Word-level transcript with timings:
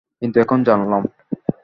কিন্তু, 0.21 0.37
এখন 0.39 0.59
জানলাম। 0.63 1.03